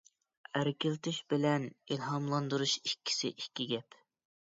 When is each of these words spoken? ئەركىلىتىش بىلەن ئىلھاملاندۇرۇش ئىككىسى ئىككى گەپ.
ئەركىلىتىش 0.59 1.19
بىلەن 1.33 1.67
ئىلھاملاندۇرۇش 1.95 2.73
ئىككىسى 2.81 3.31
ئىككى 3.35 3.69
گەپ. 3.75 3.99